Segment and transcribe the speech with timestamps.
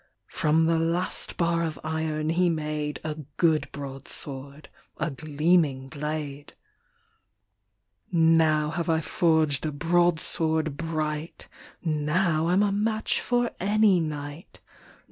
[0.31, 6.53] From the last bar of iron he made A good broadsword— a gleaming blade."
[8.11, 11.47] Now have I forged a broadsword bright.
[11.83, 14.59] Now Fm a match for any knight.